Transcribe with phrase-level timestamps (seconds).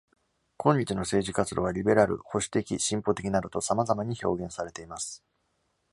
[0.57, 5.23] 今日の政治活動はリベラル、保守的、進歩的などと様々に表現されています。